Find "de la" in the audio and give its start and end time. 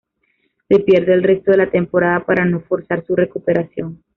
1.51-1.69